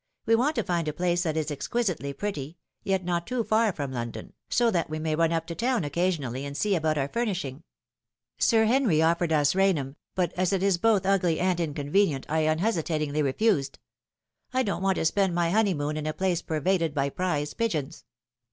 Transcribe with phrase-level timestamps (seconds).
[0.25, 3.91] We want to find a place that is exquisitely pretty yet not too far from
[3.91, 7.41] London, so that we may run up to town occasionally and see about our furnish
[7.41, 8.65] 324 The Fatal Three.
[8.65, 8.65] ing.
[8.65, 8.65] Sir
[8.97, 13.77] Henry offered us Rainham, but as it is both ugly and inconvenient I unhesitatingly refused.
[14.51, 18.03] I don't want to spend my honeymoon in a place pervaded by prize pigeons."